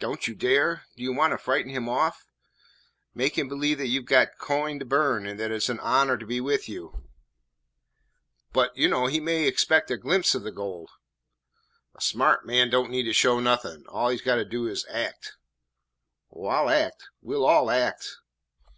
[0.00, 0.86] "Don't you dare?
[0.96, 2.24] Do you want to frighten him off?
[3.14, 5.78] Make him believe that you 've got coin to burn and that it 's an
[5.80, 7.04] honour to be with you."
[8.54, 10.88] "But, you know, he may expect a glimpse of the gold."
[11.94, 13.84] "A smart man don't need to show nothin'.
[13.88, 15.34] All he 's got to do is to act."
[16.32, 18.20] "Oh, I 'll act; we 'll all act."